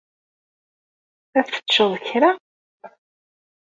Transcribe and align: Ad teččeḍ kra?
Ad 1.37 1.45
teččeḍ 1.51 1.91
kra? 2.07 2.31